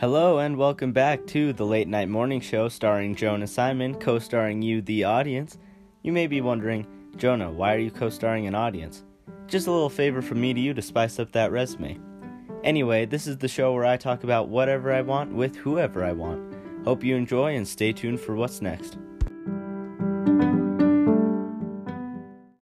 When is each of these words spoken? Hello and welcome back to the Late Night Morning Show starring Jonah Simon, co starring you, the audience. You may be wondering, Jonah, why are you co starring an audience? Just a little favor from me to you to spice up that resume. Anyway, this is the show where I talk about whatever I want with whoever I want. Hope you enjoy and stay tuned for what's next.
Hello 0.00 0.38
and 0.38 0.56
welcome 0.56 0.92
back 0.92 1.26
to 1.26 1.52
the 1.52 1.66
Late 1.66 1.86
Night 1.86 2.08
Morning 2.08 2.40
Show 2.40 2.70
starring 2.70 3.14
Jonah 3.14 3.46
Simon, 3.46 3.94
co 3.94 4.18
starring 4.18 4.62
you, 4.62 4.80
the 4.80 5.04
audience. 5.04 5.58
You 6.00 6.10
may 6.10 6.26
be 6.26 6.40
wondering, 6.40 6.86
Jonah, 7.18 7.50
why 7.50 7.74
are 7.74 7.78
you 7.80 7.90
co 7.90 8.08
starring 8.08 8.46
an 8.46 8.54
audience? 8.54 9.04
Just 9.46 9.66
a 9.66 9.70
little 9.70 9.90
favor 9.90 10.22
from 10.22 10.40
me 10.40 10.54
to 10.54 10.58
you 10.58 10.72
to 10.72 10.80
spice 10.80 11.18
up 11.18 11.32
that 11.32 11.52
resume. 11.52 12.00
Anyway, 12.64 13.04
this 13.04 13.26
is 13.26 13.36
the 13.36 13.46
show 13.46 13.74
where 13.74 13.84
I 13.84 13.98
talk 13.98 14.24
about 14.24 14.48
whatever 14.48 14.90
I 14.90 15.02
want 15.02 15.34
with 15.34 15.54
whoever 15.54 16.02
I 16.02 16.12
want. 16.12 16.54
Hope 16.82 17.04
you 17.04 17.14
enjoy 17.14 17.56
and 17.56 17.68
stay 17.68 17.92
tuned 17.92 18.20
for 18.20 18.34
what's 18.34 18.62
next. 18.62 18.96